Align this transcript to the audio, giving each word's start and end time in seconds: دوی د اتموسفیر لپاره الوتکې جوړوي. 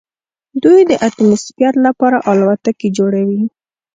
دوی 0.63 0.79
د 0.89 0.91
اتموسفیر 1.07 1.73
لپاره 1.85 2.17
الوتکې 2.31 2.87
جوړوي. 2.97 3.41